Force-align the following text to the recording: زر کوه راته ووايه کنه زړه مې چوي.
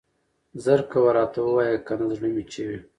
زر 0.63 0.79
کوه 0.91 1.09
راته 1.17 1.39
ووايه 1.43 1.77
کنه 1.87 2.05
زړه 2.17 2.27
مې 2.33 2.43
چوي. 2.53 2.77